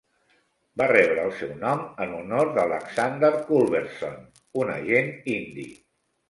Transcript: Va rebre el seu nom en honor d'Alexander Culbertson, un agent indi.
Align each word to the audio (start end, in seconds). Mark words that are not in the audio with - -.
Va 0.81 0.85
rebre 0.91 1.25
el 1.27 1.33
seu 1.41 1.51
nom 1.63 1.83
en 2.05 2.15
honor 2.19 2.49
d'Alexander 2.55 3.31
Culbertson, 3.51 4.17
un 4.63 4.73
agent 4.79 5.13
indi. 5.37 5.69